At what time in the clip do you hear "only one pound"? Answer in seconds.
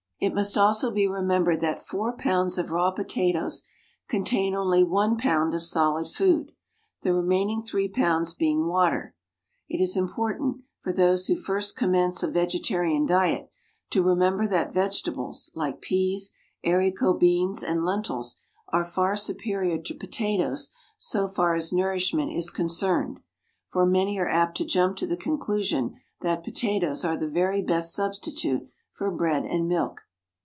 4.53-5.55